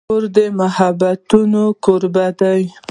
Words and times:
کور 0.09 0.23
د 0.35 0.37
محبتونو 0.59 1.63
کوربه 1.83 2.25
دی. 2.39 2.61